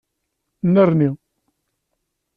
Nnerni. 0.67 1.09